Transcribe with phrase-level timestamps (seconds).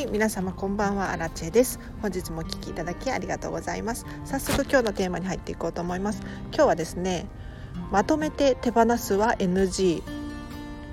[0.00, 1.10] はい皆様こんばんは。
[1.12, 1.78] アラチェです。
[2.00, 4.06] 本日もお聞きいただきありがとうございます。
[4.24, 6.22] 早速今日のテーマに入っていこうと思います。
[6.54, 7.26] 今日はですね
[7.90, 10.02] まとめて手放すは NG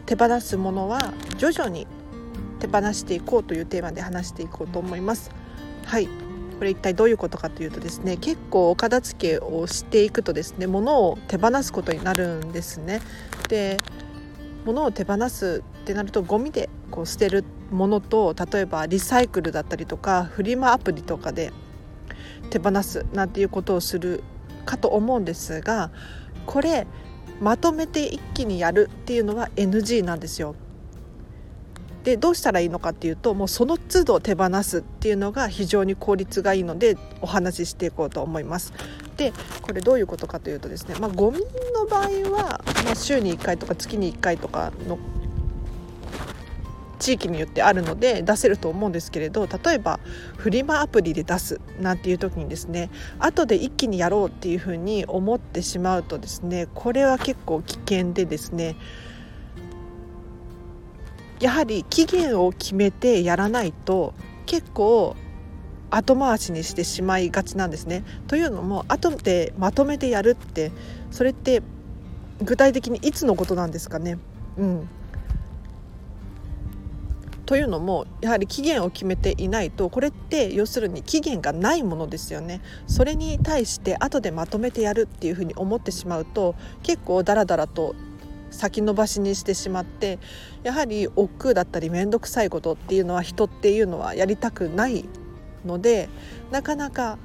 [0.06, 1.88] 手放すものは徐々に
[2.60, 5.32] 手放していこうというテーマで話していこうと思います。
[5.86, 6.10] はい。
[6.58, 13.00] これ一体どういうことかというとですね結構お片付けをしていくとですね物を手放すことになるんですね。
[13.48, 13.78] で
[14.66, 21.52] 物を手放すってなるとゴミでこう捨てるものと例えばリサイクルだったりとかフリマアプリとかで
[22.50, 24.24] 手放すなんていうことをする
[24.66, 25.92] かと思うんですが
[26.46, 26.88] これ
[27.42, 30.56] まとめて一気にやるっていうのは NG なんですよ。
[32.04, 38.72] でどうしたらいいのかっていうともうその都度手放すっていうのが非常に効率がいいのでお話ししていこうと思います。
[39.18, 41.40] でこれどういうことかというとですね、まあ、ゴミ
[41.76, 44.98] の場合は、まあ、週に1回とか月に1回とかの
[47.00, 50.00] 地域によってあるので出せると思うんですけれど例えば
[50.36, 58.76] フリマアプリで出すなんていう時にですね後で一気にやろうっていうふうに思ってしまうとですねこれは結構危険でですね
[61.40, 64.14] やはり期限を決めてやらないと
[64.46, 65.16] 結構
[65.90, 68.04] 後回しにしてしまいがちなんですね。
[68.28, 70.72] というのも後でまとめてやるって
[71.12, 71.62] それって
[72.42, 74.18] 具体的にいつのことなんですかね。
[74.58, 74.90] うん、
[77.48, 82.62] というのもやはり期限を決めていないとこれって要するに期限がないものですよね。
[82.88, 87.96] それに対して後でまとめてやるっていうふうに思ってしまうと結構ダラダラと
[88.52, 90.20] 先延ばしにしてしまって
[90.64, 95.06] やはり億劫だったり面倒くさいことっていうのは人っていうのはやりたくない
[95.66, 96.10] ので
[96.52, 97.18] なかなか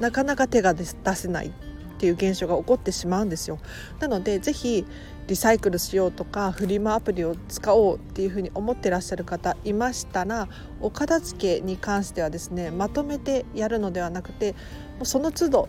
[0.00, 1.67] なかなか手が出せない。
[1.98, 3.58] っていう現象が起こってしまうんですよ。
[3.98, 4.86] なのでぜひ
[5.26, 10.48] リサイクルしようとかフリマアプリを使おうっていうふうに思ってらっしゃる方いましたら
[10.80, 14.54] お片付けに関してはですねまとめてやるのではなくて
[15.02, 15.68] その都度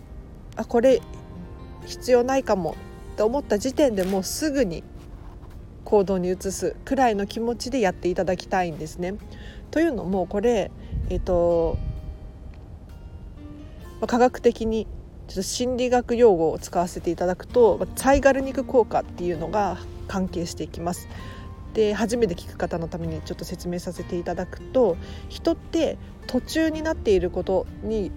[0.54, 1.02] あこれ
[1.84, 2.76] 必要ないかも
[3.14, 4.84] って思った時点でもうすぐに
[5.84, 9.14] 行動に移すくらいの気持ちでやっていただきたいんですね。
[9.72, 10.70] というのもこれ、
[11.08, 11.76] えーと
[14.06, 14.86] 科学的に
[15.30, 21.06] ちょっと心理学用語を使わせていただくとサイガル肉効果っていうのが関係していきます。
[21.72, 24.96] で初めて聞く方のためにちょっと説明させていただくと
[25.28, 28.10] 人って途中になっていることに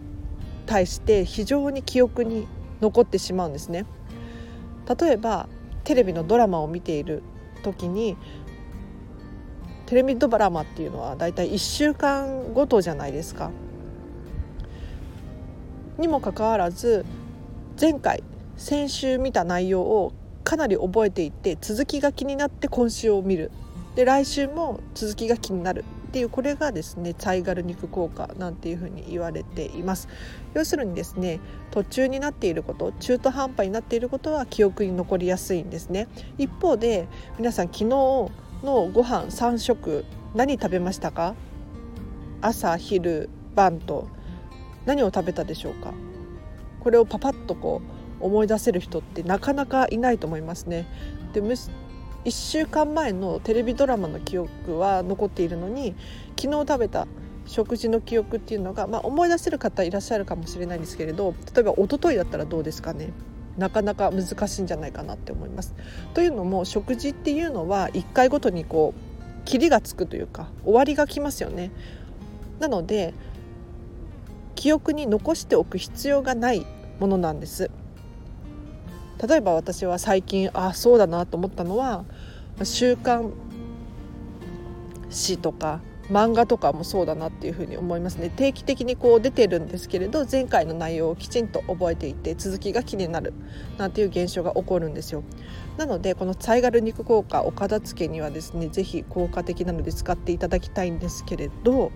[0.66, 2.48] 対して非常に記憶に
[2.82, 3.86] 残ってしまうんですね。
[5.00, 5.48] 例えば
[5.84, 7.22] テレビのドラマを見ている
[7.62, 8.18] 時に
[9.86, 13.52] テレビドラマっていうのはだいたい1週間ごとじゃないですか。
[15.98, 17.06] にもかかわらず
[17.80, 18.24] 前回
[18.58, 23.52] 先週見た内容をかなり覚えていて続きが気になって今週を見る。
[23.96, 30.08] で来週も続きが気になるっていうこれがですねサイガル肉効果なんていうふうに言われています。
[30.54, 31.40] 要するにですね
[31.72, 36.08] 途中になっていること中途半端になっていることは記憶に残りやすいんですね。
[36.38, 38.32] 一方で皆さん昨日の
[38.64, 41.36] ご飯3食何食べましたか？
[42.42, 44.08] 朝昼晩と。
[44.86, 45.94] 何を食べたでしょうか？
[46.82, 47.82] これをパパッとこ
[48.22, 50.86] う思い出せる人ってなかなかいないと思いますね。
[51.34, 51.70] で1
[52.32, 55.96] 週間前のテレビドラマの記憶は残っているのに
[56.40, 57.08] 昨日食べた
[57.46, 63.10] 食事の記憶っていうのが、まあ、思い出せる方いらっしゃるかもしれないんですけれど例えば一昨日だったらどうですかね？
[63.58, 65.76] なかなか難しいんじゃないかなって思います。
[66.14, 71.72] というのも食事っていうのは1回ごとにこう切りがつくというか終わりがきますよね。
[72.60, 73.14] なので
[74.64, 76.66] 記憶に残しておく必要がない
[76.98, 77.70] ものなんです。
[79.28, 82.06] 例えば私は最近あそうだなと思ったのは
[82.64, 83.34] 週刊
[85.10, 88.30] 誌とか漫画とかもそうだなっていうふうに思いますね。
[88.30, 93.34] 定期的にこう出てるんですけれど前回の内容をきちんと覚えていて続きが気になる
[93.78, 95.24] なんていう現象が起こるんですよ。
[95.76, 101.92] なのでこのサイガル肉効果お片付けにはですね是非効果的なので使っていただきたいんですけれど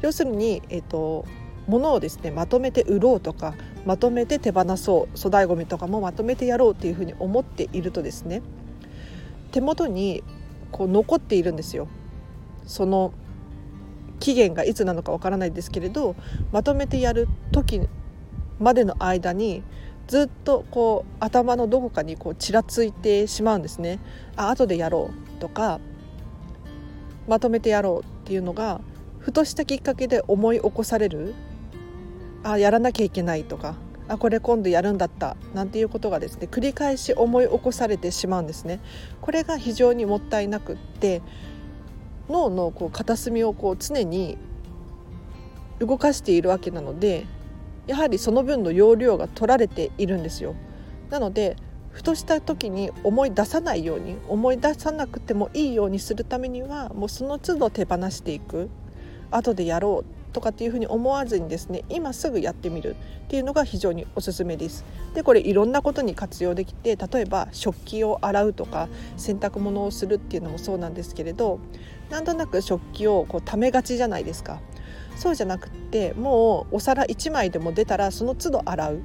[0.00, 1.26] 要するにえっ、ー、と
[1.68, 3.54] 物をですねまとめて売ろうとか
[3.84, 8.42] まとめて手放そう粗大ごみとかもまとめてやろうっていうふうに思っているとですね
[9.52, 10.24] 手元に
[10.72, 11.88] こう残っているんですよ。
[12.66, 13.12] その
[14.20, 16.16] 期限がいつなのかわからないですけれど
[16.52, 17.80] まとめてやる時
[18.58, 19.62] までの間に
[20.06, 24.00] ずっとこう頭のどこかにこうちらついてしまうんですね。
[24.36, 25.80] あ後でやろうとか
[27.28, 28.80] まとめてやろうっていうのが
[29.18, 31.34] ふとしたきっかけで思い起こされる
[32.42, 33.74] あやらなきゃいけないとか
[34.08, 38.80] あこれ今度やるんだったなんていうことがですね繰り返し思い起こされてしまうんですね。
[39.20, 41.20] これが非常にもったいなくって
[42.28, 44.38] 脳のこう片隅をこう常に
[45.78, 47.26] 動かしているわけなので
[47.86, 50.54] やはりその分の容量が取られているんですよ。
[51.10, 51.56] なので
[51.90, 58.70] ふとした時に思い出さないように思い出さなくてもいいようにするためにはもうその都度手放していく
[59.30, 62.96] 後でやろうとかっていうふうに思わずにですね今すぐやってみる
[63.26, 64.84] っていうのが非常におすすめです。
[65.14, 71.60] でこれいろんなことに活用できて例えば食器を洗うとか洗濯物をするっていうのもそうなんですけれど
[72.10, 74.60] なんとなく食器をこう溜めがちじゃないですか。
[75.16, 79.00] そうじゃなくってもうお皿1枚でも出たらその都度洗う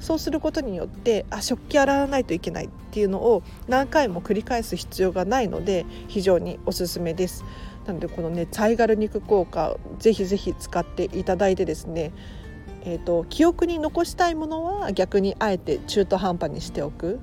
[0.00, 7.44] そうすることによってあ食器洗わないといけないっていうのを何回も繰り返す必要がないので非常におすすめです。
[7.88, 12.12] なのでこのねサイガル肉効果ぜひぜひ使っていただいてですね
[12.84, 17.18] えーと、記憶に残したいものは逆にあえて中途半端にしておく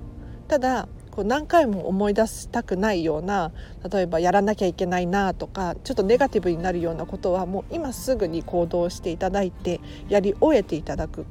[0.48, 3.52] ただこう何回も思い出したくないような
[3.90, 9.80] 例えばやらなきゃいけないなとかちょっとネガティブになるようなことはもう今すぐに行動していただいて
[10.10, 11.26] やり終えていただく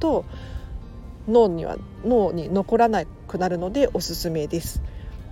[0.00, 0.24] と
[1.28, 4.82] 脳には脳に残らなくなるのでおすすめです。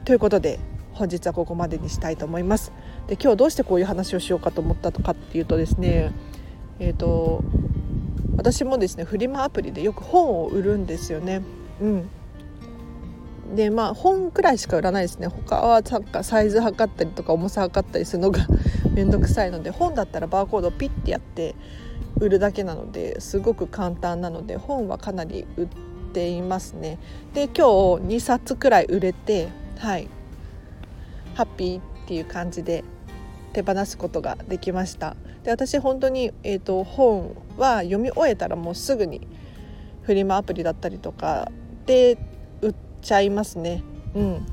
[0.04, 0.60] ということで
[0.92, 2.72] 本日はここまでにしたいと思います。
[3.08, 6.12] で今日どうしてこういう話をしようかと思ったとかっていうとですね
[6.78, 7.42] えーと、
[8.36, 11.42] 私もですねフリマアプリでよく本を売るんですよね。
[11.80, 12.10] うん。
[13.54, 15.26] でまあ本くらいしか売らないですね。
[15.26, 15.82] 他は
[16.22, 18.46] サイズ測ったりとか重さ測ったりするのが
[18.92, 21.54] 面倒くさいので本だったらバーコードをピッてやって
[22.18, 25.68] 売るだけなのですごく簡単なので本はかなり売っ
[26.12, 26.98] ていますね。
[27.32, 27.62] で今日
[28.16, 29.48] 2冊くらい売れて
[29.78, 30.08] はい。
[31.34, 32.84] ハッピーっていう感じで
[33.52, 39.26] 手放すことができましたで私本当に、えーと、本は読み終えたらもうすぐに
[40.02, 41.50] フリマアプリだったりとか
[41.86, 42.18] で
[42.60, 43.82] 売っちゃいますね。
[44.14, 44.46] うん、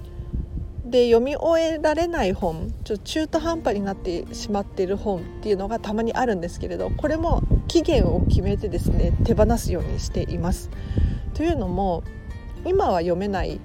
[0.85, 10.69] で読み終えられない本ちょっと中途半端になってしまっている本っていうのがたまにあるんですけれどこれも期限を決めてですね手放すようにしています。
[11.33, 12.03] というのも
[12.65, 13.59] 今は読めない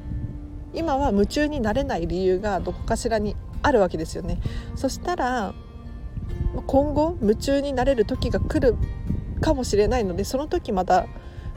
[0.74, 4.40] 今は夢中になれない理由がどこかしらにあるわけですよね。
[4.74, 5.54] そしたら
[6.66, 8.76] 今後夢中になれる時が来る
[9.40, 11.06] かもしれないのでその時また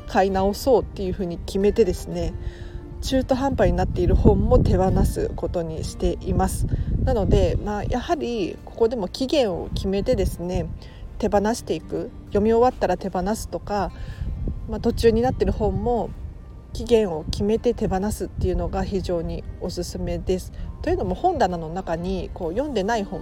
[0.07, 2.33] 買い直そうっていうふうに決めてですね
[3.01, 6.67] 中途半端になっている本も手放すことにしています
[7.03, 10.67] なので、まあ、やはりここでも期限を決めてですね
[11.17, 13.91] 手放していく読み終わったら手放すとか、
[14.69, 16.09] まあ、途中になってる本も
[16.73, 20.53] 期限を決めて手放すっていうのが非常におすすめです。
[20.81, 23.21] というのも本棚の中にこう読んでない本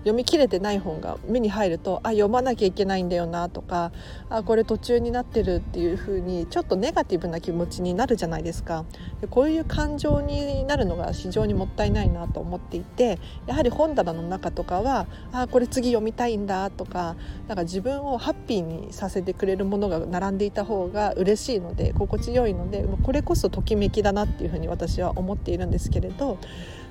[0.00, 3.92] 読み切れてない本が目に入るとあ読まなきゃいけないんだよなとか
[4.30, 8.84] あこれ途中になってるっていう風にちょっとネガティブな気持ちになるじゃないですか。
[9.20, 17.16] でこういう感情になるのが非常にもったいないなと思っていてやはり本棚の中とかはあこれ次読みたいんだとか
[17.48, 26.38] なんか自分をハッピーにさせてくれるものが並んでいた方が嬉しいので心地よいのでこれこそときめきだなっていう風に私は思っているんですけれど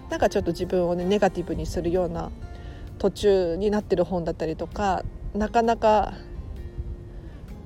[0.09, 2.31] なんかちょっと自分をねネガティブにするような
[2.97, 5.03] 途中になってる本だったりとか
[5.33, 6.13] なかなか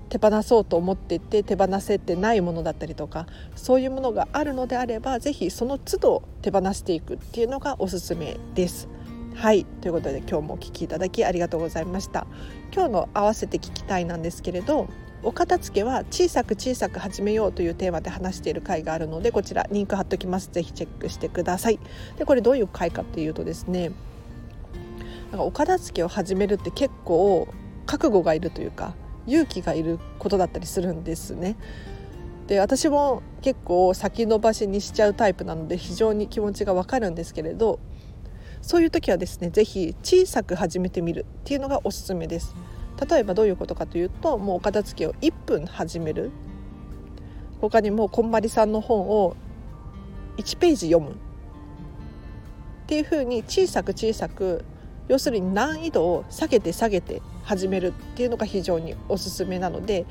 [0.09, 8.89] 手放そうと思っていて手放せてないものだったりとかそういうものがあるのであれば是非その都度手放していくっていうのがおすすめです。
[9.35, 12.27] はいということで今日もお聴きいただきありがとうございました。
[12.73, 14.89] 今日の合わせて聞きたいなんですけれど
[15.23, 21.79] お片付けは小さく小さく始めようというテーマで話している回があるのでこちらリンク貼っときますぜひチェックしてください
[22.17, 23.91] でこれどういう回かっていうとですね
[25.31, 27.47] なんかお片付けを始めるって結構
[27.85, 28.93] 覚悟がいるというか
[29.27, 31.55] 勇気がいることだったりするんですね。
[32.47, 37.79] で私も結構先延ばしにしちゃうタイプなので非常に気持ちがわかるんですけれど
[38.61, 42.53] そういう時はですね是非小さく始めてみるっていうのがおすすめです。
[43.09, 46.29] 例えばどういうことかというともうお片付けを1分始める
[47.61, 49.35] 他にもこんまりさんの本を
[50.37, 51.15] 1ページ読むっ
[52.85, 54.65] ていうふうに小さく小さく
[55.11, 60.05] 要するに難易度を下げて下げて始めるっていうのが非常におすすめなので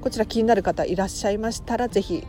[0.00, 2.26] こちら気になる方いらっしゃいましたら是非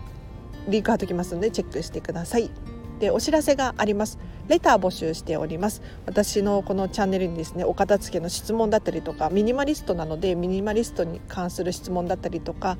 [0.67, 2.51] リンク貼っときますのでチェックしてください。
[2.99, 12.77] でお知らせがありますレター募集しております私のこのチャンネルにですねお片付けの質問だったりとかミニマリストなのでミニマリストに関する質問だったりとか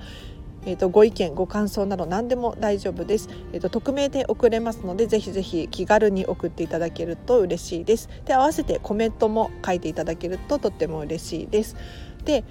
[0.66, 8.10] えーと、ご意見ご感想など何でも大丈夫です、えーと、匿名で送れますのでぜひぜひ気軽に送っていただけると嬉しいです。
[8.26, 11.76] で合わせてコメントも書いていただけるととっても嬉しいです。
[12.26, 12.44] で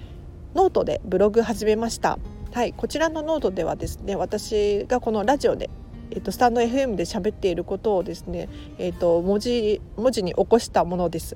[0.53, 2.17] ノートでブログ始めました。
[2.53, 5.69] はいこちらのノートではですね私がこのラジオで
[6.11, 11.35] えーと、 stand.fm で喋っていることをですね、えーと、文字文字に起こしたものです。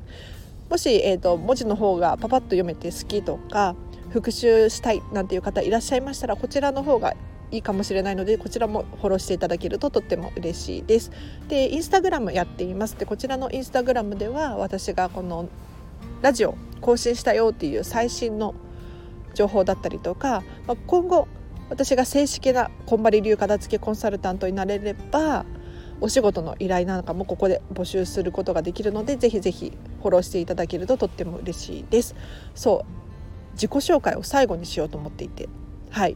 [0.70, 3.76] もし、えーと、文字の方がパパッと読めて好きとか
[4.10, 7.16] 復習したいなんていう方いらっしゃいましたらこちらの方が
[7.52, 11.12] いいかもしれないのでこちらもフォローしていただけるととっても嬉しいです。
[11.48, 12.98] でインスタグラムやっています。
[12.98, 15.50] でこちらのインスタグラムでは私がこの
[16.22, 18.54] ラジオ更新したよっていう最新の
[19.34, 21.28] 情報だったりとか、まあ、今後
[21.70, 25.46] 私が正式なこんばり流片付けコンサルタントになれれば
[26.02, 32.16] お仕事の依頼なんかもここで募集することができるのでぜひぜひフォローしていただけるととっても嬉しいです。
[32.56, 32.99] そう。
[33.60, 35.50] 自己紹介を最後にしようと思っていて。
[35.90, 36.16] はい。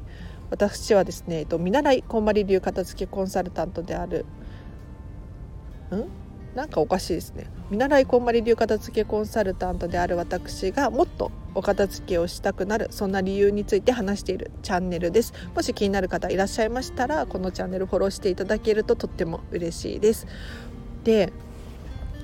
[0.50, 4.26] 私はですね、えっと、見習いこんまり流片付けコンサルタントである。
[5.92, 6.06] ん？
[6.56, 7.48] なんかおかしいですね。
[7.70, 15.34] 見習いこんまり流片付けコンサルタントである私がもっとお片付けをしたくなるそんな理由について話しているチャンネルです。
[15.56, 20.28] もし気になる方いらっしゃいましたらこのチャンネルフォローしていただけるととっても嬉しいです。
[21.04, 21.34] で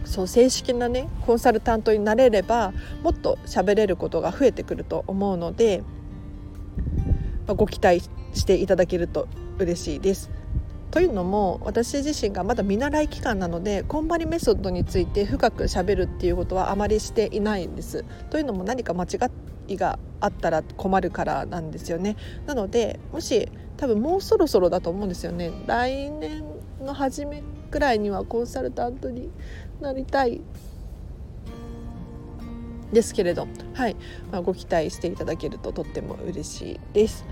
[0.09, 2.73] そう正式なねコンサルタントになれれば
[3.03, 5.83] もっと喋れることが増えてくると思うので、
[7.45, 8.01] まあ、ご期待
[8.33, 9.27] していただけると
[9.59, 10.31] 嬉しいです
[10.89, 18.03] というのも私自身がまだ見習い期間なのでコンバリメソッドについて深くしゃべるっていうことはあまりしていないんです。
[18.31, 19.07] というのも何か間違
[19.67, 22.15] いがあったら困るからなんですよね。
[22.47, 25.51] なのでもし多分もうそろそろだと思うんですよね。
[25.67, 26.43] 来年
[26.81, 29.29] の初めくらいにはコンサルタントに
[29.79, 30.41] なりたい
[32.91, 33.95] ですけれど、はい
[34.31, 37.25] まあ、ご期待していただけるととっても嬉しいです。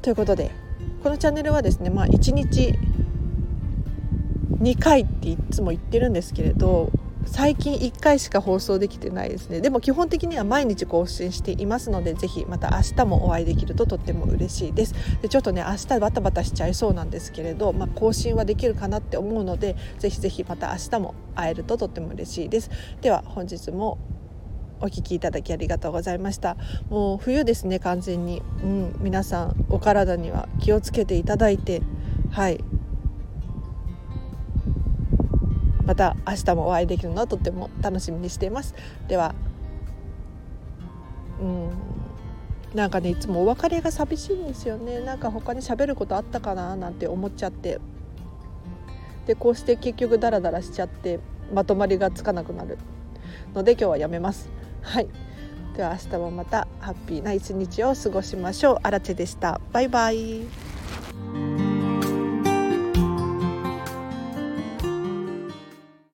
[0.00, 0.50] ということで
[1.02, 2.74] このチャンネルはですね、まあ、1日
[4.60, 6.90] 2回っていつも言ってるんですけれど
[7.26, 9.60] 最近1回しか放送できてないですね。
[9.60, 14.94] でも基本的には毎日更新していますのでぜひまた明日もお会いできるととっても嬉しいです。
[15.22, 22.70] でちょっとね明日バタバタしちゃいそうなんですけれど、まあ、更新はできるかなって思うのでぜひぜひまた明日も会えるととっても嬉しいです。
[23.00, 23.98] では本日も
[24.80, 26.56] お聞きいただきありがとうございました。
[26.90, 31.82] もう冬ですね完全に、うん、皆さんお体には気をつけていただいて。
[32.30, 32.64] はい。
[35.92, 38.74] また明日もお会いできるのをとっても楽しみにしています。
[39.08, 39.34] では
[41.38, 41.70] うん
[42.74, 45.00] なんかねいつもお別れが寂しいんですよね。
[45.00, 47.78] なんか他に喋ることあったかななんて思っちゃって。
[49.26, 51.20] でこうして結局ダラダラしちゃって
[51.52, 52.78] まとまりがつかなくなる。
[53.54, 54.48] ので今日はやめます。
[54.80, 55.08] はい。
[55.76, 58.78] では明日もまたハッピーな一日を過ごしましょう。
[58.82, 59.60] あらでした。
[59.72, 60.61] バイバイ。